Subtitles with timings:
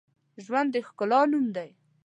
[0.45, 1.69] ژوند د ښکلا نوم دی